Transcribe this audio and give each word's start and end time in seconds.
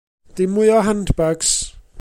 Dim 0.37 0.53
mwy 0.55 0.71
o 0.77 0.79
handbags. 0.87 1.55